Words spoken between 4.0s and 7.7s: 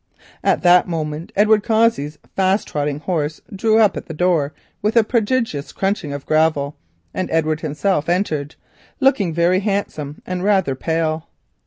the door with a prodigious crunching of gravel, and Edward